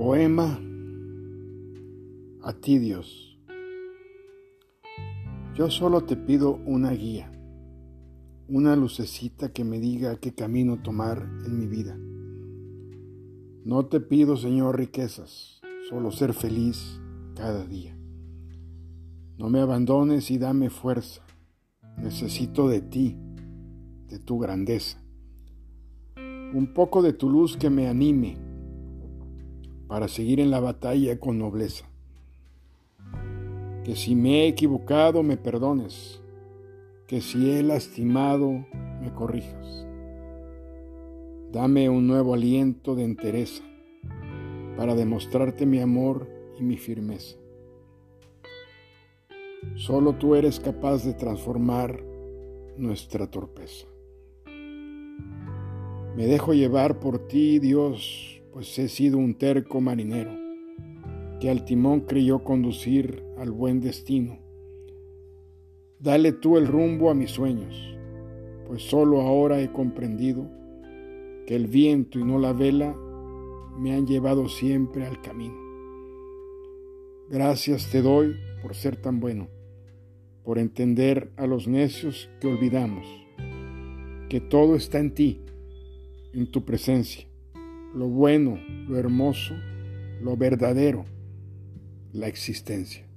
[0.00, 0.58] Poema
[2.42, 3.38] a ti Dios.
[5.54, 7.30] Yo solo te pido una guía,
[8.48, 11.98] una lucecita que me diga qué camino tomar en mi vida.
[13.66, 15.60] No te pido, Señor, riquezas,
[15.90, 16.98] solo ser feliz
[17.36, 17.94] cada día.
[19.36, 21.20] No me abandones y dame fuerza.
[21.98, 23.18] Necesito de ti,
[24.08, 24.98] de tu grandeza.
[26.16, 28.49] Un poco de tu luz que me anime
[29.90, 31.84] para seguir en la batalla con nobleza.
[33.82, 36.22] Que si me he equivocado me perdones,
[37.08, 38.64] que si he lastimado
[39.02, 39.84] me corrijas.
[41.50, 43.64] Dame un nuevo aliento de entereza
[44.76, 47.36] para demostrarte mi amor y mi firmeza.
[49.74, 52.00] Solo tú eres capaz de transformar
[52.76, 53.88] nuestra torpeza.
[56.14, 60.32] Me dejo llevar por ti, Dios, pues he sido un terco marinero,
[61.40, 64.38] que al timón creyó conducir al buen destino.
[65.98, 67.96] Dale tú el rumbo a mis sueños,
[68.66, 70.50] pues solo ahora he comprendido
[71.46, 72.96] que el viento y no la vela
[73.78, 75.58] me han llevado siempre al camino.
[77.28, 79.48] Gracias te doy por ser tan bueno,
[80.42, 83.06] por entender a los necios que olvidamos,
[84.28, 85.40] que todo está en ti,
[86.32, 87.29] en tu presencia
[87.94, 89.54] lo bueno, lo hermoso,
[90.22, 91.04] lo verdadero,
[92.12, 93.09] la existencia.